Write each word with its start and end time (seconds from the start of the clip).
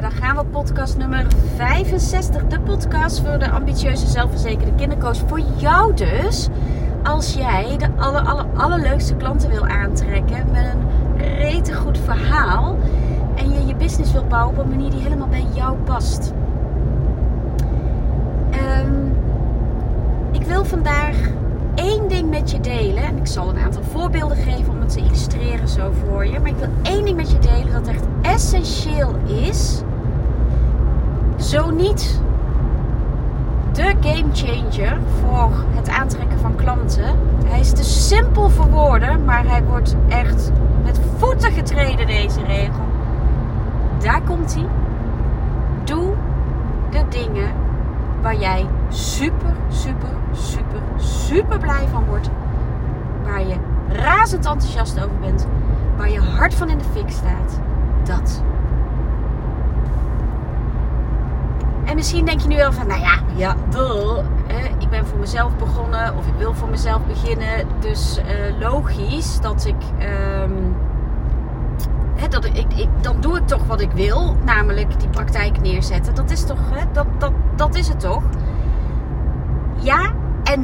Dan 0.00 0.12
gaan 0.12 0.36
we 0.36 0.44
podcast 0.44 0.96
nummer 0.96 1.26
65. 1.56 2.46
De 2.46 2.60
podcast 2.60 3.20
voor 3.20 3.38
de 3.38 3.50
ambitieuze, 3.50 4.06
zelfverzekerde 4.06 4.74
kindercoach. 4.74 5.16
Voor 5.26 5.40
jou 5.56 5.94
dus. 5.94 6.48
Als 7.02 7.34
jij 7.34 7.76
de 7.78 7.88
aller, 7.96 8.20
aller, 8.20 8.46
allerleukste 8.56 9.14
klanten 9.14 9.50
wil 9.50 9.66
aantrekken 9.66 10.50
met 10.50 10.64
een 10.64 11.18
rete 11.36 11.74
goed 11.74 11.98
verhaal. 11.98 12.76
En 13.34 13.52
je 13.52 13.66
je 13.66 13.74
business 13.74 14.12
wil 14.12 14.24
bouwen 14.24 14.58
op 14.58 14.64
een 14.64 14.70
manier 14.70 14.90
die 14.90 15.00
helemaal 15.00 15.28
bij 15.28 15.46
jou 15.54 15.76
past. 15.76 16.32
Met 22.40 22.50
je 22.50 22.60
delen. 22.60 23.02
En 23.02 23.16
ik 23.16 23.26
zal 23.26 23.48
een 23.48 23.58
aantal 23.58 23.82
voorbeelden 23.82 24.36
geven 24.36 24.72
om 24.72 24.80
het 24.80 24.92
te 24.92 25.00
illustreren 25.00 25.68
zo 25.68 25.92
voor 26.04 26.26
je. 26.26 26.38
Maar 26.38 26.48
ik 26.48 26.56
wil 26.56 26.68
één 26.82 27.04
ding 27.04 27.16
met 27.16 27.30
je 27.30 27.38
delen 27.38 27.72
dat 27.72 27.86
echt 27.86 28.04
essentieel 28.22 29.14
is. 29.26 29.82
Zo 31.36 31.70
niet 31.70 32.20
de 33.72 33.94
game 34.00 34.32
changer 34.32 34.98
voor 35.20 35.50
het 35.74 35.88
aantrekken 35.88 36.38
van 36.38 36.56
klanten. 36.56 37.18
Hij 37.46 37.60
is 37.60 37.72
te 37.72 37.84
simpel 37.84 38.50
voor 38.50 38.70
woorden, 38.70 39.24
maar 39.24 39.46
hij 39.46 39.62
wordt 39.62 39.96
echt 40.08 40.52
met 40.84 41.00
voeten 41.16 41.52
getreden, 41.52 42.06
deze 42.06 42.42
regel. 42.44 42.84
Daar 43.98 44.22
komt 44.22 44.54
hij. 44.54 44.66
Doe 45.84 46.12
de 46.90 47.04
dingen 47.08 47.50
waar 48.22 48.36
jij 48.36 48.66
super, 48.88 49.54
super, 49.68 50.08
super, 50.36 50.80
super 50.96 51.58
blij 51.58 51.86
van 51.90 52.04
wordt. 52.04 52.30
Waar 53.24 53.46
je 53.46 53.56
razend 53.88 54.46
enthousiast 54.46 54.96
over 54.98 55.18
bent. 55.20 55.46
Waar 55.96 56.10
je 56.10 56.20
hart 56.20 56.54
van 56.54 56.68
in 56.68 56.78
de 56.78 56.84
fik 56.92 57.10
staat. 57.10 57.60
Dat. 58.04 58.42
En 61.84 61.94
misschien 61.94 62.24
denk 62.24 62.40
je 62.40 62.48
nu 62.48 62.56
wel 62.56 62.72
van, 62.72 62.86
nou 62.86 63.00
ja, 63.00 63.18
ja, 63.34 63.56
duh, 63.68 64.18
ik 64.78 64.88
ben 64.88 65.06
voor 65.06 65.18
mezelf 65.18 65.56
begonnen 65.56 66.16
of 66.16 66.26
ik 66.26 66.34
wil 66.38 66.54
voor 66.54 66.68
mezelf 66.68 67.06
beginnen. 67.06 67.66
Dus 67.80 68.18
uh, 68.18 68.60
logisch 68.60 69.40
dat 69.40 69.64
ik, 69.66 69.76
um, 70.44 70.76
dat 72.28 72.44
ik, 72.44 72.72
ik, 72.74 72.88
dan 73.00 73.16
doe 73.20 73.36
ik 73.36 73.46
toch 73.46 73.66
wat 73.66 73.80
ik 73.80 73.90
wil, 73.92 74.36
namelijk 74.44 75.00
die 75.00 75.08
praktijk 75.08 75.60
neerzetten. 75.60 76.14
Dat 76.14 76.30
is 76.30 76.44
toch, 76.44 76.58
hè, 76.70 76.84
dat, 76.92 77.06
dat, 77.18 77.32
dat 77.56 77.74
is 77.74 77.88
het 77.88 78.00
toch? 78.00 78.22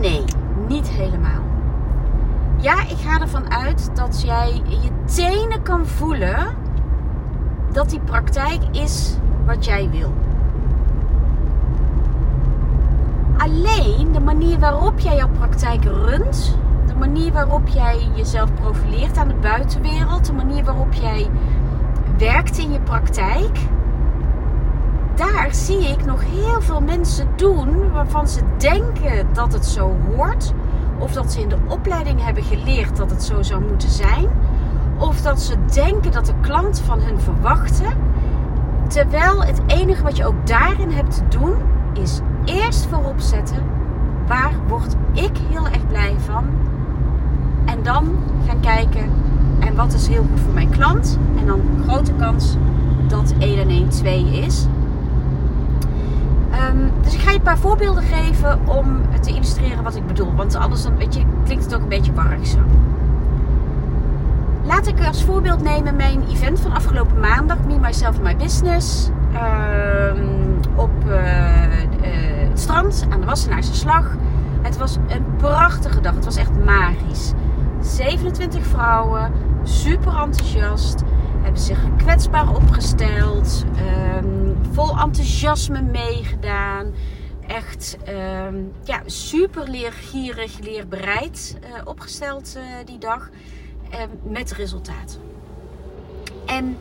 Nee, 0.00 0.24
niet 0.68 0.88
helemaal. 0.88 1.42
Ja, 2.56 2.80
ik 2.80 2.96
ga 2.96 3.20
ervan 3.20 3.52
uit 3.52 3.90
dat 3.94 4.22
jij 4.22 4.62
je 4.68 4.90
tenen 5.14 5.62
kan 5.62 5.86
voelen 5.86 6.46
dat 7.72 7.90
die 7.90 8.00
praktijk 8.00 8.60
is 8.70 9.16
wat 9.46 9.64
jij 9.64 9.88
wil. 9.90 10.12
Alleen 13.36 14.12
de 14.12 14.20
manier 14.20 14.58
waarop 14.58 14.98
jij 14.98 15.16
jouw 15.16 15.28
praktijk 15.28 15.84
runt, 15.84 16.58
de 16.86 16.94
manier 16.94 17.32
waarop 17.32 17.68
jij 17.68 18.08
jezelf 18.14 18.54
profileert 18.54 19.16
aan 19.16 19.28
de 19.28 19.34
buitenwereld, 19.34 20.26
de 20.26 20.32
manier 20.32 20.64
waarop 20.64 20.92
jij 20.92 21.30
werkt 22.18 22.58
in 22.58 22.72
je 22.72 22.80
praktijk, 22.80 23.58
daar 25.14 25.48
zie 25.50 25.88
ik 25.88 26.04
nog 26.04 26.22
heel 26.24 26.60
veel 26.60 26.80
mensen 26.80 27.28
doen 27.36 27.92
waarvan 27.92 28.28
ze 28.28 28.40
denken 28.56 29.26
dat 29.32 29.52
het 29.52 29.66
zo 29.66 29.96
hoort. 30.08 30.52
Of 30.98 31.12
dat 31.12 31.32
ze 31.32 31.40
in 31.40 31.48
de 31.48 31.58
opleiding 31.68 32.24
hebben 32.24 32.42
geleerd 32.42 32.96
dat 32.96 33.10
het 33.10 33.22
zo 33.22 33.42
zou 33.42 33.64
moeten 33.68 33.90
zijn. 33.90 34.28
Of 34.98 35.20
dat 35.20 35.40
ze 35.40 35.54
denken 35.72 36.12
dat 36.12 36.26
de 36.26 36.34
klant 36.40 36.80
van 36.80 37.00
hen 37.00 37.20
verwachten. 37.20 37.92
Terwijl 38.88 39.44
het 39.44 39.60
enige 39.66 40.02
wat 40.02 40.16
je 40.16 40.26
ook 40.26 40.46
daarin 40.46 40.90
hebt 40.90 41.14
te 41.16 41.38
doen 41.38 41.54
is 41.92 42.20
eerst 42.44 42.86
voorop 42.86 43.20
zetten. 43.20 43.62
Waar 44.26 44.52
word 44.68 44.94
ik 45.12 45.36
heel 45.50 45.66
erg 45.66 45.86
blij 45.86 46.14
van? 46.18 46.44
En 47.64 47.82
dan 47.82 48.16
gaan 48.46 48.60
kijken. 48.60 49.10
En 49.58 49.74
wat 49.74 49.92
is 49.92 50.06
heel 50.06 50.26
goed 50.30 50.40
voor 50.40 50.52
mijn 50.52 50.70
klant? 50.70 51.18
En 51.38 51.46
dan 51.46 51.60
grote 51.86 52.12
kans 52.12 52.56
dat 53.06 53.34
1 53.38 53.58
en 53.58 53.68
1 53.68 53.88
2 53.88 54.24
is. 54.24 54.66
Um, 56.70 56.90
dus 57.02 57.14
ik 57.14 57.20
ga 57.20 57.30
je 57.30 57.36
een 57.36 57.41
voorbeelden 57.58 58.02
geven 58.02 58.68
om 58.68 59.02
te 59.20 59.30
illustreren 59.30 59.82
wat 59.82 59.96
ik 59.96 60.06
bedoel. 60.06 60.34
Want 60.34 60.54
anders 60.54 60.82
dan, 60.82 60.96
weet 60.96 61.14
je, 61.14 61.22
klinkt 61.44 61.64
het 61.64 61.74
ook 61.74 61.82
een 61.82 61.88
beetje 61.88 62.12
warrig 62.12 62.46
zo. 62.46 62.58
Laat 64.64 64.86
ik 64.86 65.06
als 65.06 65.24
voorbeeld 65.24 65.62
nemen 65.62 65.96
mijn 65.96 66.24
event 66.28 66.60
van 66.60 66.72
afgelopen 66.72 67.20
maandag. 67.20 67.64
Me, 67.66 67.78
Myself 67.78 68.14
and 68.14 68.22
My 68.22 68.36
Business. 68.36 69.10
Um, 69.34 70.60
op 70.74 70.90
uh, 71.06 71.14
uh, 71.14 71.22
het 72.48 72.60
strand 72.60 73.06
aan 73.10 73.20
de 73.20 73.26
Wassenaarse 73.26 73.74
Slag. 73.74 74.16
Het 74.62 74.76
was 74.78 74.96
een 75.08 75.24
prachtige 75.36 76.00
dag. 76.00 76.14
Het 76.14 76.24
was 76.24 76.36
echt 76.36 76.64
magisch. 76.64 77.32
27 77.80 78.66
vrouwen. 78.66 79.32
Super 79.62 80.16
enthousiast 80.16 81.02
hebben 81.42 81.60
zich 81.60 81.78
kwetsbaar 81.96 82.54
opgesteld, 82.54 83.64
um, 84.16 84.56
vol 84.72 84.98
enthousiasme 84.98 85.82
meegedaan. 85.82 86.86
Echt 87.46 87.96
um, 88.08 88.72
ja, 88.84 89.02
super 89.06 89.68
leergierig, 89.68 90.58
leerbereid 90.58 91.56
uh, 91.64 91.68
opgesteld 91.84 92.54
uh, 92.56 92.62
die 92.84 92.98
dag. 92.98 93.28
Uh, 93.90 93.98
met 94.22 94.52
resultaat. 94.52 95.18
En 96.46 96.76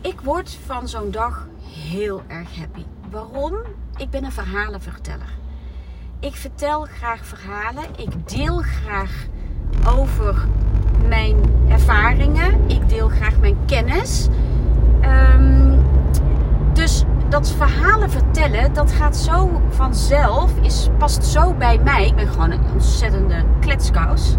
ik 0.00 0.20
word 0.20 0.58
van 0.66 0.88
zo'n 0.88 1.10
dag 1.10 1.46
heel 1.86 2.22
erg 2.26 2.56
happy. 2.56 2.84
Waarom? 3.10 3.56
Ik 3.96 4.10
ben 4.10 4.24
een 4.24 4.32
verhalenverteller. 4.32 5.36
Ik 6.20 6.34
vertel 6.34 6.82
graag 6.82 7.26
verhalen. 7.26 7.84
Ik 7.96 8.28
deel 8.28 8.56
graag 8.56 9.26
over 9.86 10.46
mijn 11.08 11.36
ervaringen. 11.68 12.70
Ik 12.70 12.88
deel 12.88 13.08
graag 13.08 13.40
mijn 13.40 13.56
kennis. 13.66 14.28
Um, 15.02 15.68
dus 15.68 15.77
dat 17.38 17.50
verhalen 17.50 18.10
vertellen, 18.10 18.74
dat 18.74 18.92
gaat 18.92 19.16
zo 19.16 19.60
vanzelf, 19.68 20.50
is, 20.60 20.88
past 20.96 21.24
zo 21.24 21.54
bij 21.54 21.78
mij. 21.84 22.06
Ik 22.06 22.14
ben 22.14 22.28
gewoon 22.28 22.50
een 22.50 22.60
ontzettende 22.72 23.44
kletskous. 23.60 24.36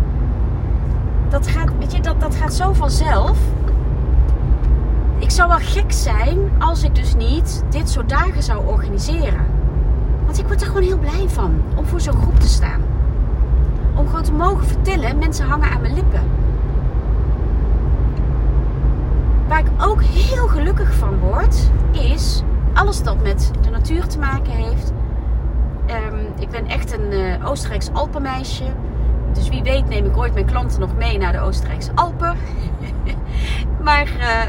Dat 1.29 1.47
gaat, 1.47 1.69
weet 1.79 1.91
je, 1.91 2.01
dat, 2.01 2.19
dat 2.19 2.35
gaat 2.35 2.53
zo 2.53 2.73
vanzelf. 2.73 3.37
Ik 5.17 5.31
zou 5.31 5.47
wel 5.47 5.57
gek 5.57 5.91
zijn 5.91 6.37
als 6.57 6.83
ik 6.83 6.95
dus 6.95 7.15
niet 7.15 7.63
dit 7.69 7.89
soort 7.89 8.09
dagen 8.09 8.43
zou 8.43 8.67
organiseren. 8.67 9.45
Want 10.25 10.39
ik 10.39 10.47
word 10.47 10.61
er 10.61 10.67
gewoon 10.67 10.83
heel 10.83 10.97
blij 10.97 11.25
van 11.27 11.61
om 11.75 11.85
voor 11.85 12.01
zo'n 12.01 12.21
groep 12.21 12.39
te 12.39 12.47
staan. 12.47 12.81
Om 13.95 14.05
gewoon 14.05 14.23
te 14.23 14.33
mogen 14.33 14.67
vertellen, 14.67 15.17
mensen 15.17 15.47
hangen 15.47 15.69
aan 15.71 15.81
mijn 15.81 15.93
lippen. 15.93 16.23
Waar 19.47 19.59
ik 19.59 19.69
ook 19.77 20.01
heel 20.03 20.47
gelukkig 20.47 20.93
van 20.93 21.19
word, 21.19 21.69
is 21.91 22.43
alles 22.79 23.03
dat 23.03 23.21
met 23.21 23.51
de 23.61 23.69
natuur 23.69 24.07
te 24.07 24.19
maken 24.19 24.51
heeft. 24.51 24.93
Um, 25.87 26.27
ik 26.39 26.49
ben 26.49 26.67
echt 26.67 26.93
een 26.93 27.11
uh, 27.11 27.49
Oostenrijks 27.49 27.89
Alpenmeisje. 27.93 28.63
Dus 29.33 29.49
wie 29.49 29.63
weet 29.63 29.89
neem 29.89 30.05
ik 30.05 30.17
ooit 30.17 30.33
mijn 30.33 30.45
klanten 30.45 30.79
nog 30.79 30.95
mee 30.95 31.17
naar 31.17 31.31
de 31.31 31.39
Oostenrijkse 31.39 31.91
Alpen. 31.95 32.37
maar 33.83 34.07
uh, 34.19 34.43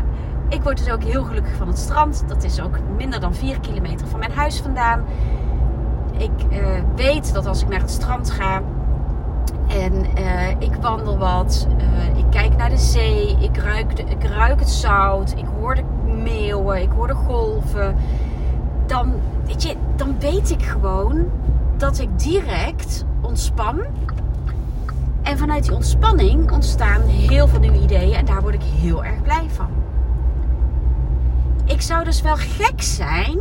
ik 0.49 0.63
word 0.63 0.79
dus 0.79 0.91
ook 0.91 1.03
heel 1.03 1.25
gelukkig 1.25 1.55
van 1.57 1.69
het 1.69 1.79
strand. 1.79 2.25
Dat 2.27 2.45
is 2.45 2.61
ook 2.61 2.79
minder 2.97 3.21
dan 3.21 3.35
4 3.35 3.61
kilometer 3.61 4.07
van 4.07 4.19
mijn 4.19 4.33
huis 4.33 4.61
vandaan. 4.61 5.05
Ik 6.19 6.45
uh, 6.51 6.67
weet 6.97 7.35
dat 7.35 7.47
als 7.47 7.63
ik 7.63 7.69
naar 7.69 7.81
het 7.81 7.91
strand 7.91 8.31
ga, 8.31 8.63
en 9.69 10.07
ik 10.59 10.75
wandel 10.75 11.19
wat. 11.19 11.67
Ik 12.17 12.25
kijk 12.31 12.57
naar 12.57 12.71
de 12.71 12.79
zee. 12.79 13.37
Ik 13.41 13.57
ruik, 13.57 13.99
ik 13.99 14.25
ruik 14.25 14.61
het 14.61 14.71
zout. 14.71 15.35
Ik 15.37 15.47
hoor 15.59 15.75
de 15.75 15.85
Ik 16.77 16.91
hoor 16.91 17.07
de 17.07 17.15
golven. 17.15 17.97
Dan 18.87 19.13
weet, 19.47 19.63
je, 19.63 19.77
dan 19.97 20.17
weet 20.19 20.51
ik 20.51 20.63
gewoon 20.63 21.27
dat 21.77 21.99
ik 21.99 22.19
direct 22.19 23.05
ontspan. 23.21 23.81
En 25.23 25.39
vanuit 25.39 25.65
die 25.65 25.75
ontspanning 25.75 26.51
ontstaan 26.51 27.03
heel 27.03 27.49
veel 27.49 27.61
nieuwe 27.61 27.83
ideeën. 27.83 28.15
En 28.15 28.25
daar 28.25 28.43
word 28.43 28.55
ik 28.55 28.63
heel 28.63 29.05
erg 29.05 29.23
blij 29.23 29.47
van. 29.49 29.69
Ik 31.65 31.81
zou 31.81 32.05
dus 32.05 32.21
wel 32.21 32.37
gek 32.37 32.83
zijn 32.83 33.39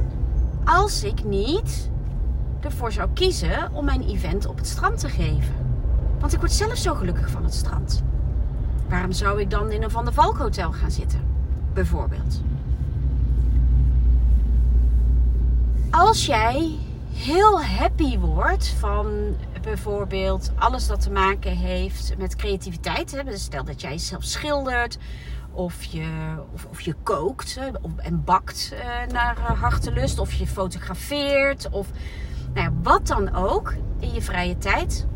als 0.65 1.03
ik 1.03 1.23
niet 1.23 1.89
ervoor 2.59 2.91
zou 2.91 3.09
kiezen 3.13 3.69
om 3.73 3.85
mijn 3.85 4.03
event 4.03 4.47
op 4.47 4.57
het 4.57 4.67
strand 4.67 4.99
te 4.99 5.09
geven. 5.09 5.55
Want 6.19 6.33
ik 6.33 6.39
word 6.39 6.51
zelf 6.51 6.77
zo 6.77 6.93
gelukkig 6.93 7.29
van 7.29 7.43
het 7.43 7.53
strand. 7.53 8.03
Waarom 8.89 9.11
zou 9.11 9.41
ik 9.41 9.49
dan 9.49 9.71
in 9.71 9.83
een 9.83 9.91
Van 9.91 10.05
der 10.05 10.13
Valk 10.13 10.37
hotel 10.37 10.71
gaan 10.71 10.91
zitten? 10.91 11.19
Bijvoorbeeld. 11.73 12.41
Als 15.91 16.25
jij 16.25 16.77
heel 17.13 17.63
happy 17.63 18.17
wordt 18.17 18.67
van 18.67 19.35
bijvoorbeeld 19.61 20.51
alles 20.55 20.87
dat 20.87 21.01
te 21.01 21.11
maken 21.11 21.51
heeft 21.51 22.17
met 22.17 22.35
creativiteit. 22.35 23.11
Hè? 23.11 23.23
Dus 23.23 23.43
stel 23.43 23.63
dat 23.63 23.81
jij 23.81 23.97
zelf 23.97 24.23
schildert 24.23 24.97
of 25.51 25.83
je, 25.83 26.35
of, 26.53 26.65
of 26.65 26.81
je 26.81 26.95
kookt 27.03 27.59
en 27.97 28.23
bakt 28.23 28.73
eh, 28.73 29.11
naar 29.13 29.37
hartelust. 29.39 30.19
Of 30.19 30.33
je 30.33 30.47
fotografeert. 30.47 31.69
Of 31.69 31.87
nou 32.53 32.65
ja, 32.65 32.73
wat 32.83 33.07
dan 33.07 33.35
ook 33.35 33.73
in 33.99 34.13
je 34.13 34.21
vrije 34.21 34.57
tijd. 34.57 35.07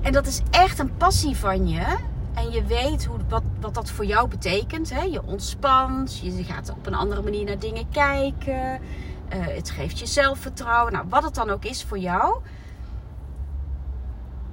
En 0.00 0.12
dat 0.12 0.26
is 0.26 0.40
echt 0.50 0.78
een 0.78 0.96
passie 0.96 1.36
van 1.36 1.68
je. 1.68 1.96
En 2.34 2.50
je 2.50 2.64
weet 2.64 3.04
hoe, 3.04 3.18
wat, 3.28 3.42
wat 3.60 3.74
dat 3.74 3.90
voor 3.90 4.04
jou 4.04 4.28
betekent. 4.28 4.90
Hè? 4.90 5.02
Je 5.02 5.22
ontspant. 5.26 6.18
Je 6.22 6.44
gaat 6.44 6.70
op 6.70 6.86
een 6.86 6.94
andere 6.94 7.22
manier 7.22 7.44
naar 7.44 7.58
dingen 7.58 7.88
kijken. 7.88 8.80
eh, 9.28 9.46
het 9.46 9.70
geeft 9.70 9.98
je 9.98 10.06
zelfvertrouwen. 10.06 10.92
Nou, 10.92 11.06
wat 11.08 11.22
het 11.22 11.34
dan 11.34 11.50
ook 11.50 11.64
is 11.64 11.84
voor 11.84 11.98
jou. 11.98 12.40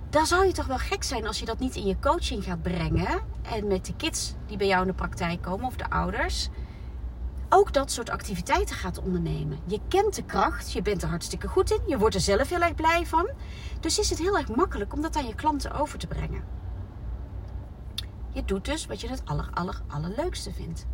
Dan 0.09 0.25
zou 0.25 0.45
je 0.45 0.51
toch 0.51 0.65
wel 0.65 0.77
gek 0.77 1.03
zijn 1.03 1.27
als 1.27 1.39
je 1.39 1.45
dat 1.45 1.59
niet 1.59 1.75
in 1.75 1.85
je 1.85 1.99
coaching 1.99 2.43
gaat 2.43 2.61
brengen. 2.61 3.19
En 3.41 3.67
met 3.67 3.85
de 3.85 3.95
kids 3.95 4.33
die 4.45 4.57
bij 4.57 4.67
jou 4.67 4.81
in 4.81 4.87
de 4.87 4.93
praktijk 4.93 5.41
komen 5.41 5.65
of 5.65 5.75
de 5.75 5.89
ouders. 5.89 6.49
Ook 7.49 7.73
dat 7.73 7.91
soort 7.91 8.09
activiteiten 8.09 8.75
gaat 8.75 8.99
ondernemen. 8.99 9.59
Je 9.65 9.79
kent 9.87 10.15
de 10.15 10.23
kracht, 10.23 10.71
je 10.71 10.81
bent 10.81 11.01
er 11.03 11.09
hartstikke 11.09 11.47
goed 11.47 11.71
in. 11.71 11.79
Je 11.87 11.97
wordt 11.97 12.15
er 12.15 12.21
zelf 12.21 12.49
heel 12.49 12.61
erg 12.61 12.75
blij 12.75 13.05
van. 13.05 13.29
Dus 13.79 13.99
is 13.99 14.09
het 14.09 14.19
heel 14.19 14.37
erg 14.37 14.55
makkelijk 14.55 14.93
om 14.93 15.01
dat 15.01 15.15
aan 15.15 15.27
je 15.27 15.35
klanten 15.35 15.71
over 15.71 15.97
te 15.99 16.07
brengen. 16.07 16.43
Je 18.37 18.45
doet 18.45 18.65
dus 18.65 18.85
wat 18.85 19.01
je 19.01 19.07
het 19.07 19.21
aller, 19.25 19.49
aller, 19.53 19.81
allerleukste 19.87 20.53
vindt. 20.53 20.85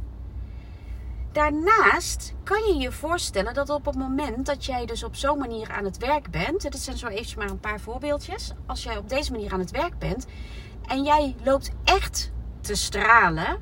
Daarnaast 1.32 2.34
kan 2.44 2.62
je 2.68 2.76
je 2.76 2.92
voorstellen 2.92 3.54
dat 3.54 3.70
op 3.70 3.86
het 3.86 3.96
moment 3.96 4.46
dat 4.46 4.66
jij 4.66 4.86
dus 4.86 5.04
op 5.04 5.16
zo'n 5.16 5.38
manier 5.38 5.72
aan 5.72 5.86
het 5.86 5.98
werk 5.98 6.32
bent, 6.32 6.62
dit 6.62 6.80
zijn 6.80 6.98
zo 6.98 7.08
even 7.08 7.40
maar 7.40 7.50
een 7.50 7.60
paar 7.60 7.80
voorbeeldjes, 7.80 8.52
als 8.66 8.84
jij 8.84 8.98
op 8.98 9.10
deze 9.10 9.32
manier 9.32 9.54
aan 9.54 9.60
het 9.60 9.72
werk 9.72 10.00
bent 10.00 10.26
en 10.88 11.04
jij 11.04 11.36
loopt 11.44 11.72
echt 11.84 12.32
te 12.62 12.76
stralen 12.76 13.58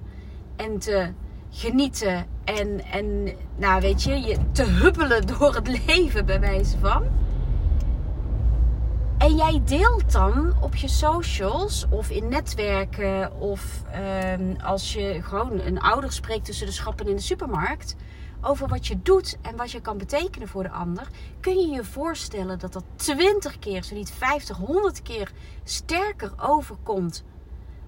en 0.55 0.79
te 0.79 1.13
genieten 1.49 2.27
en, 2.43 2.83
en 2.85 3.35
nou 3.55 3.81
weet 3.81 4.03
je, 4.03 4.19
je 4.19 4.37
te 4.51 4.63
huppelen 4.63 5.27
door 5.27 5.55
het 5.55 5.67
leven 5.87 6.25
bij 6.25 6.39
wijze 6.39 6.77
van. 6.77 7.03
En 9.21 9.35
jij 9.35 9.61
deelt 9.65 10.11
dan 10.11 10.53
op 10.61 10.75
je 10.75 10.87
socials 10.87 11.85
of 11.89 12.09
in 12.09 12.29
netwerken 12.29 13.39
of 13.39 13.83
ehm, 13.91 14.55
als 14.63 14.93
je 14.93 15.21
gewoon 15.21 15.59
een 15.59 15.79
ouder 15.79 16.11
spreekt 16.11 16.45
tussen 16.45 16.65
de 16.65 16.71
schappen 16.71 17.07
in 17.07 17.15
de 17.15 17.21
supermarkt 17.21 17.95
over 18.41 18.67
wat 18.67 18.87
je 18.87 19.01
doet 19.01 19.37
en 19.41 19.55
wat 19.55 19.71
je 19.71 19.81
kan 19.81 19.97
betekenen 19.97 20.47
voor 20.47 20.63
de 20.63 20.69
ander, 20.69 21.07
kun 21.39 21.57
je 21.57 21.67
je 21.67 21.83
voorstellen 21.83 22.59
dat 22.59 22.73
dat 22.73 22.83
20 22.95 23.59
keer, 23.59 23.83
zo 23.83 23.95
niet 23.95 24.11
50, 24.11 24.57
100 24.57 25.01
keer 25.01 25.31
sterker 25.63 26.33
overkomt 26.37 27.23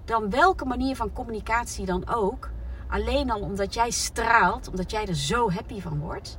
dan 0.06 0.30
welke 0.30 0.65
manier 0.65 0.95
van 0.95 1.13
communicatie 1.13 1.85
dan 1.85 2.07
ook. 2.09 2.50
Alleen 2.88 3.31
al 3.31 3.39
omdat 3.39 3.74
jij 3.74 3.91
straalt, 3.91 4.69
omdat 4.69 4.91
jij 4.91 5.06
er 5.06 5.15
zo 5.15 5.51
happy 5.51 5.81
van 5.81 6.00
wordt. 6.00 6.38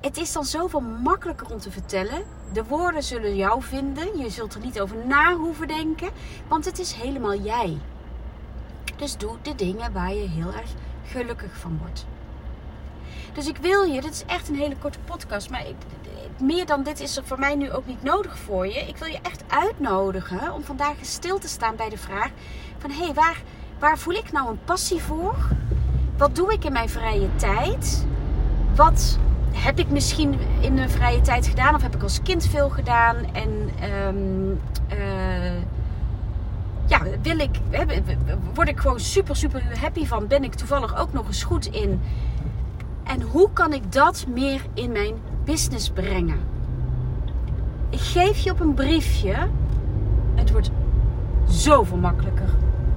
Het 0.00 0.16
is 0.16 0.32
dan 0.32 0.44
zoveel 0.44 0.80
makkelijker 0.80 1.52
om 1.52 1.58
te 1.58 1.70
vertellen. 1.70 2.22
De 2.52 2.64
woorden 2.64 3.02
zullen 3.02 3.36
jou 3.36 3.62
vinden. 3.62 4.18
Je 4.18 4.30
zult 4.30 4.54
er 4.54 4.60
niet 4.60 4.80
over 4.80 4.96
na 5.06 5.34
hoeven 5.34 5.68
denken. 5.68 6.10
Want 6.48 6.64
het 6.64 6.78
is 6.78 6.92
helemaal 6.92 7.36
jij. 7.36 7.78
Dus 8.96 9.16
doe 9.16 9.36
de 9.42 9.54
dingen 9.54 9.92
waar 9.92 10.14
je 10.14 10.28
heel 10.28 10.52
erg 10.52 10.70
gelukkig 11.04 11.56
van 11.56 11.78
wordt. 11.80 12.06
Dus 13.32 13.48
ik 13.48 13.56
wil 13.56 13.82
je, 13.82 14.00
dit 14.00 14.12
is 14.12 14.24
echt 14.26 14.48
een 14.48 14.54
hele 14.54 14.76
korte 14.76 14.98
podcast, 14.98 15.50
maar 15.50 15.64
meer 16.40 16.66
dan 16.66 16.82
dit 16.82 17.00
is 17.00 17.16
er 17.16 17.24
voor 17.24 17.38
mij 17.38 17.54
nu 17.54 17.72
ook 17.72 17.86
niet 17.86 18.02
nodig 18.02 18.38
voor 18.38 18.66
je. 18.66 18.80
Ik 18.80 18.96
wil 18.96 19.08
je 19.08 19.18
echt 19.22 19.44
uitnodigen 19.48 20.52
om 20.52 20.62
vandaag 20.62 20.94
stil 21.00 21.38
te 21.38 21.48
staan 21.48 21.76
bij 21.76 21.88
de 21.88 21.98
vraag 21.98 22.30
van 22.78 22.90
hé, 22.90 23.04
hey, 23.04 23.14
waar, 23.14 23.42
waar 23.78 23.98
voel 23.98 24.14
ik 24.14 24.32
nou 24.32 24.48
een 24.48 24.64
passie 24.64 25.02
voor? 25.02 25.36
Wat 26.16 26.36
doe 26.36 26.52
ik 26.52 26.64
in 26.64 26.72
mijn 26.72 26.88
vrije 26.88 27.28
tijd? 27.36 28.06
Wat 28.74 29.18
heb 29.56 29.78
ik 29.78 29.90
misschien 29.90 30.34
in 30.60 30.74
mijn 30.74 30.90
vrije 30.90 31.20
tijd 31.20 31.46
gedaan 31.46 31.74
of 31.74 31.82
heb 31.82 31.94
ik 31.94 32.02
als 32.02 32.22
kind 32.22 32.46
veel 32.46 32.68
gedaan? 32.68 33.16
En 33.32 33.70
um, 34.06 34.60
uh, 34.92 35.60
ja, 36.86 37.00
wil 37.22 37.38
ik, 37.38 37.60
word 38.54 38.68
ik 38.68 38.78
gewoon 38.78 39.00
super, 39.00 39.36
super 39.36 39.78
happy 39.80 40.06
van? 40.06 40.26
Ben 40.26 40.44
ik 40.44 40.54
toevallig 40.54 40.98
ook 40.98 41.12
nog 41.12 41.26
eens 41.26 41.42
goed 41.44 41.66
in? 41.66 42.00
En 43.04 43.22
hoe 43.22 43.52
kan 43.52 43.72
ik 43.72 43.92
dat 43.92 44.26
meer 44.28 44.62
in 44.74 44.92
mijn 44.92 45.14
business 45.44 45.90
brengen? 45.90 46.38
Ik 47.90 48.00
geef 48.00 48.38
je 48.38 48.50
op 48.50 48.60
een 48.60 48.74
briefje. 48.74 49.34
Het 50.34 50.50
wordt 50.50 50.70
zoveel 51.48 51.96
makkelijker 51.96 52.54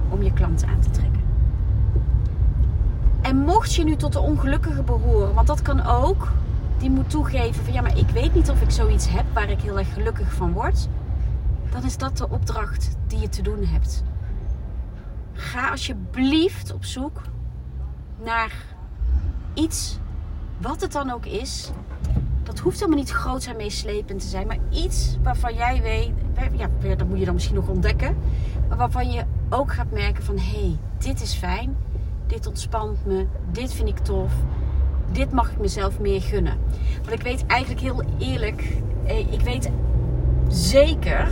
om 0.08 0.22
je 0.22 0.32
klanten 0.32 0.68
aan 0.68 0.80
te 0.80 0.90
trekken. 0.90 1.19
En 3.30 3.36
mocht 3.36 3.74
je 3.74 3.84
nu 3.84 3.96
tot 3.96 4.12
de 4.12 4.20
ongelukkigen 4.20 4.84
behoren, 4.84 5.34
want 5.34 5.46
dat 5.46 5.62
kan 5.62 5.86
ook, 5.86 6.28
die 6.78 6.90
moet 6.90 7.10
toegeven 7.10 7.64
van 7.64 7.72
ja, 7.72 7.80
maar 7.80 7.98
ik 7.98 8.08
weet 8.08 8.34
niet 8.34 8.50
of 8.50 8.60
ik 8.60 8.70
zoiets 8.70 9.08
heb 9.08 9.24
waar 9.32 9.50
ik 9.50 9.60
heel 9.60 9.78
erg 9.78 9.92
gelukkig 9.92 10.32
van 10.32 10.52
word. 10.52 10.88
Dan 11.70 11.84
is 11.84 11.96
dat 11.96 12.16
de 12.16 12.28
opdracht 12.28 12.96
die 13.06 13.18
je 13.18 13.28
te 13.28 13.42
doen 13.42 13.64
hebt. 13.64 14.02
Ga 15.32 15.70
alsjeblieft 15.70 16.72
op 16.72 16.84
zoek 16.84 17.20
naar 18.24 18.52
iets, 19.54 19.98
wat 20.58 20.80
het 20.80 20.92
dan 20.92 21.10
ook 21.10 21.26
is. 21.26 21.70
Dat 22.42 22.58
hoeft 22.58 22.78
helemaal 22.78 22.98
niet 22.98 23.10
groot 23.10 23.44
en 23.44 23.56
meeslepend 23.56 24.20
te 24.20 24.26
zijn, 24.26 24.46
maar 24.46 24.58
iets 24.70 25.16
waarvan 25.22 25.54
jij 25.54 25.82
weet, 25.82 26.10
ja, 26.56 26.68
dat 26.96 27.08
moet 27.08 27.18
je 27.18 27.24
dan 27.24 27.34
misschien 27.34 27.56
nog 27.56 27.68
ontdekken, 27.68 28.16
maar 28.68 28.78
waarvan 28.78 29.10
je 29.10 29.24
ook 29.48 29.72
gaat 29.72 29.90
merken 29.90 30.24
van 30.24 30.38
hé, 30.38 30.60
hey, 30.60 30.78
dit 30.98 31.20
is 31.22 31.34
fijn, 31.34 31.76
dit 32.30 32.46
ontspant 32.46 33.06
me, 33.06 33.26
dit 33.52 33.72
vind 33.72 33.88
ik 33.88 33.98
tof, 33.98 34.32
dit 35.12 35.32
mag 35.32 35.50
ik 35.50 35.58
mezelf 35.58 35.98
meer 35.98 36.22
gunnen. 36.22 36.58
Want 36.96 37.12
ik 37.12 37.22
weet 37.22 37.46
eigenlijk 37.46 37.80
heel 37.80 38.02
eerlijk, 38.18 38.76
ik 39.30 39.40
weet 39.40 39.70
zeker 40.48 41.28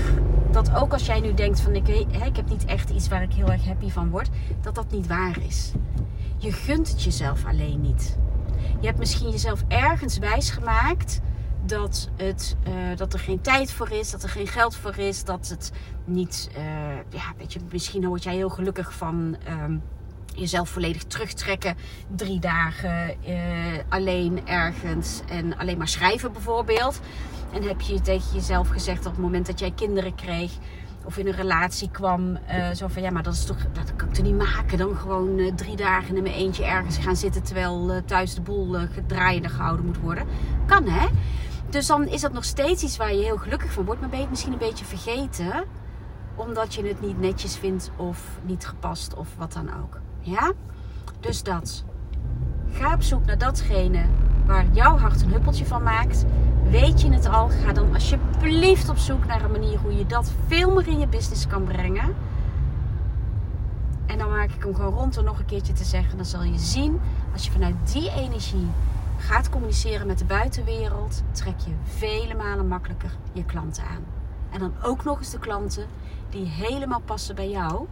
dat 0.51 0.75
ook 0.75 0.93
als 0.93 1.07
jij 1.07 1.21
nu 1.21 1.35
denkt 1.35 1.61
van 1.61 1.75
ik, 1.75 1.89
ik 1.89 2.37
heb 2.37 2.49
niet 2.49 2.65
echt 2.65 2.91
iets 2.91 3.09
waar 3.09 3.23
ik 3.23 3.33
heel 3.33 3.51
erg 3.51 3.65
happy 3.65 3.91
van 3.91 4.11
word, 4.11 4.29
dat 4.61 4.75
dat 4.75 4.91
niet 4.91 5.07
waar 5.07 5.39
is. 5.47 5.73
Je 6.37 6.53
gunt 6.53 6.89
het 6.89 7.03
jezelf 7.03 7.47
alleen 7.47 7.81
niet. 7.81 8.19
Je 8.81 8.87
hebt 8.87 8.99
misschien 8.99 9.31
jezelf 9.31 9.65
ergens 9.69 10.19
wijsgemaakt 10.19 11.21
dat, 11.65 12.09
het, 12.17 12.57
uh, 12.69 12.97
dat 12.97 13.13
er 13.13 13.19
geen 13.19 13.41
tijd 13.41 13.73
voor 13.73 13.91
is, 13.91 14.11
dat 14.11 14.23
er 14.23 14.29
geen 14.29 14.47
geld 14.47 14.77
voor 14.77 14.97
is, 14.97 15.25
dat 15.25 15.49
het 15.49 15.73
niet, 16.05 16.51
uh, 16.57 16.63
ja, 17.09 17.33
weet 17.37 17.53
je, 17.53 17.61
misschien 17.73 18.07
word 18.07 18.23
jij 18.23 18.35
heel 18.35 18.49
gelukkig 18.49 18.95
van 18.95 19.37
um, 19.49 19.83
jezelf 20.39 20.69
volledig 20.69 21.05
terugtrekken, 21.05 21.77
drie 22.17 22.41
dagen 22.41 23.17
uh, 23.29 23.37
alleen 23.89 24.47
ergens 24.47 25.21
en 25.29 25.59
alleen 25.59 25.79
maar 25.79 25.89
schrijven 25.89 26.33
bijvoorbeeld. 26.33 27.01
En 27.53 27.63
heb 27.63 27.81
je 27.81 28.01
tegen 28.01 28.35
jezelf 28.35 28.69
gezegd 28.69 29.07
op 29.07 29.13
het 29.13 29.21
moment 29.21 29.47
dat 29.47 29.59
jij 29.59 29.71
kinderen 29.71 30.15
kreeg, 30.15 30.53
of 31.05 31.17
in 31.17 31.27
een 31.27 31.33
relatie 31.33 31.91
kwam, 31.91 32.31
uh, 32.31 32.71
zo 32.71 32.89
van 32.89 33.03
ja, 33.03 33.11
maar 33.11 33.23
dat 33.23 33.35
is 33.35 33.45
toch, 33.45 33.59
dat 33.73 33.97
kan 33.97 34.09
ik 34.09 34.15
toch 34.15 34.25
niet 34.25 34.39
maken. 34.39 34.79
Dan 34.79 34.97
gewoon 34.97 35.39
uh, 35.39 35.55
drie 35.55 35.77
dagen 35.77 36.17
in 36.17 36.23
mijn 36.23 36.35
eentje 36.35 36.65
ergens 36.65 36.97
gaan 36.97 37.17
zitten 37.17 37.43
terwijl 37.43 38.03
thuis 38.05 38.35
de 38.35 38.41
boel 38.41 38.77
draaiende 39.07 39.49
gehouden 39.49 39.87
moet 39.87 40.01
worden. 40.01 40.27
Kan 40.67 40.89
hè? 40.89 41.07
Dus 41.71 41.87
dan 41.87 42.07
is 42.07 42.21
dat 42.21 42.33
nog 42.33 42.45
steeds 42.45 42.83
iets 42.83 42.97
waar 42.97 43.15
je 43.15 43.23
heel 43.23 43.37
gelukkig 43.37 43.73
van 43.73 43.85
wordt, 43.85 44.01
maar 44.01 44.09
ben 44.09 44.19
je 44.19 44.25
het 44.25 44.33
misschien 44.33 44.53
een 44.53 44.59
beetje 44.69 44.85
vergeten, 44.85 45.65
omdat 46.35 46.75
je 46.75 46.87
het 46.87 47.01
niet 47.01 47.21
netjes 47.21 47.57
vindt 47.57 47.91
of 47.97 48.39
niet 48.43 48.67
gepast 48.67 49.15
of 49.15 49.29
wat 49.37 49.53
dan 49.53 49.69
ook. 49.83 50.01
Ja? 50.29 50.53
Dus 51.21 51.43
dat. 51.43 51.85
Ga 52.71 52.95
op 52.95 53.03
zoek 53.03 53.25
naar 53.25 53.39
datgene 53.39 54.05
waar 54.47 54.67
jouw 54.73 54.97
hart 54.97 55.23
een 55.23 55.31
huppeltje 55.31 55.67
van 55.67 55.83
maakt. 55.83 56.25
Weet 56.71 57.01
je 57.01 57.13
het 57.13 57.29
al? 57.29 57.49
Ga 57.49 57.73
dan 57.73 57.95
alsjeblieft 57.95 58.89
op 58.89 58.97
zoek 58.97 59.27
naar 59.27 59.45
een 59.45 59.51
manier 59.51 59.79
hoe 59.79 59.97
je 59.97 60.07
dat 60.07 60.33
veel 60.47 60.75
meer 60.75 60.89
in 60.89 60.99
je 60.99 61.07
business 61.07 61.47
kan 61.47 61.65
brengen. 61.65 62.15
En 64.07 64.19
dan 64.19 64.31
maak 64.31 64.51
ik 64.51 64.63
hem 64.63 64.75
gewoon 64.75 64.95
rond 64.95 65.19
om 65.19 65.25
nog 65.25 65.39
een 65.39 65.45
keertje 65.45 65.73
te 65.73 65.85
zeggen. 65.85 66.17
Dan 66.17 66.27
zal 66.27 66.43
je 66.43 66.59
zien, 66.59 67.01
als 67.33 67.45
je 67.45 67.51
vanuit 67.51 67.93
die 67.93 68.11
energie 68.11 68.67
gaat 69.19 69.51
communiceren 69.51 70.07
met 70.07 70.19
de 70.19 70.25
buitenwereld, 70.25 71.23
trek 71.33 71.59
je 71.59 71.73
vele 71.85 72.35
malen 72.35 72.69
makkelijker 72.69 73.11
je 73.33 73.45
klanten 73.45 73.83
aan. 73.83 74.05
En 74.51 74.59
dan 74.59 74.73
ook 74.83 75.05
nog 75.05 75.19
eens 75.19 75.31
de 75.31 75.39
klanten 75.39 75.87
die 76.31 76.47
helemaal 76.47 77.01
passen 77.05 77.35
bij 77.35 77.51
jou, 77.51 77.87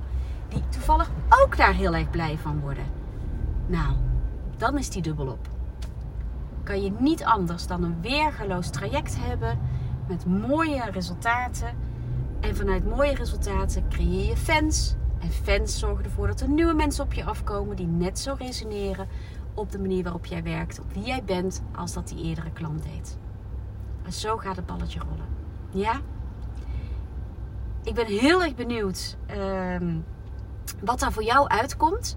die 0.49 0.69
toevallig 0.69 1.11
ook 1.45 1.57
daar 1.57 1.75
heel 1.75 1.95
erg 1.95 2.11
blij 2.11 2.39
van 2.39 2.61
worden. 2.61 2.85
Nou, 3.67 3.95
dan 4.57 4.79
is 4.79 4.91
die 4.91 5.03
dubbel 5.03 5.27
op 5.27 5.49
kan 6.67 6.83
je 6.83 6.93
niet 6.99 7.25
anders 7.25 7.67
dan 7.67 7.83
een 7.83 8.01
weergaloos 8.01 8.71
traject 8.71 9.17
hebben 9.19 9.59
met 10.09 10.27
mooie 10.27 10.91
resultaten. 10.91 11.75
En 12.41 12.57
vanuit 12.57 12.89
mooie 12.89 13.15
resultaten 13.15 13.89
creëer 13.89 14.27
je 14.27 14.37
fans. 14.37 14.95
En 15.19 15.31
fans 15.31 15.79
zorgen 15.79 16.05
ervoor 16.05 16.27
dat 16.27 16.41
er 16.41 16.49
nieuwe 16.49 16.73
mensen 16.73 17.05
op 17.05 17.13
je 17.13 17.25
afkomen 17.25 17.77
die 17.77 17.87
net 17.87 18.19
zo 18.19 18.35
resoneren 18.39 19.09
op 19.55 19.73
de 19.73 19.79
manier 19.79 20.03
waarop 20.03 20.27
jij 20.27 20.43
werkt, 20.43 20.81
op 20.81 20.93
wie 20.93 21.03
jij 21.03 21.23
bent, 21.25 21.63
als 21.75 21.93
dat 21.93 22.09
die 22.09 22.25
eerdere 22.25 22.51
klant 22.51 22.83
deed. 22.83 23.19
En 24.03 24.13
zo 24.13 24.37
gaat 24.37 24.57
het 24.57 24.67
balletje 24.67 24.99
rollen. 24.99 25.27
Ja? 25.71 26.01
Ik 27.83 27.95
ben 27.95 28.07
heel 28.07 28.43
erg 28.43 28.55
benieuwd 28.55 29.17
um, 29.31 30.05
wat 30.81 31.01
daar 31.01 31.13
voor 31.13 31.25
jou 31.25 31.49
uitkomt. 31.49 32.17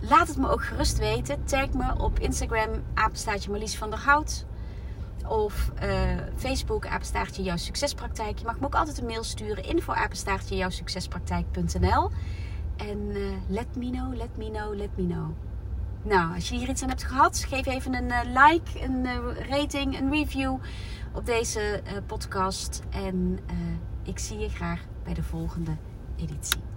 Laat 0.00 0.28
het 0.28 0.36
me 0.36 0.50
ook 0.50 0.64
gerust 0.64 0.98
weten. 0.98 1.44
Tag 1.44 1.72
me 1.72 1.98
op 1.98 2.18
Instagram, 2.18 2.70
apenstaartje 2.94 3.50
Marlies 3.50 3.76
van 3.76 3.90
der 3.90 3.98
Hout. 3.98 4.46
Of 5.28 5.70
uh, 5.82 5.90
Facebook, 6.36 6.86
apenstaartje 6.86 7.42
jouw 7.42 7.56
succespraktijk. 7.56 8.38
Je 8.38 8.44
mag 8.44 8.60
me 8.60 8.66
ook 8.66 8.74
altijd 8.74 8.98
een 8.98 9.06
mail 9.06 9.24
sturen. 9.24 9.64
Info 9.64 9.94
jouw 10.48 10.70
succespraktijk.nl 10.70 12.10
En 12.76 12.98
uh, 12.98 13.26
let 13.48 13.76
me 13.76 13.90
know, 13.90 14.14
let 14.14 14.36
me 14.36 14.50
know, 14.50 14.74
let 14.74 14.90
me 14.96 15.06
know. 15.06 15.30
Nou, 16.02 16.34
als 16.34 16.48
je 16.48 16.56
hier 16.56 16.68
iets 16.68 16.82
aan 16.82 16.88
hebt 16.88 17.04
gehad, 17.04 17.44
geef 17.48 17.66
even 17.66 17.94
een 17.94 18.08
uh, 18.08 18.20
like, 18.22 18.84
een 18.84 19.06
rating, 19.48 19.98
een 19.98 20.10
review 20.10 20.56
op 21.12 21.26
deze 21.26 21.82
podcast. 22.06 22.82
En 22.90 23.38
ik 24.02 24.18
zie 24.18 24.38
je 24.38 24.48
graag 24.48 24.80
bij 25.04 25.14
de 25.14 25.22
volgende 25.22 25.76
editie. 26.16 26.71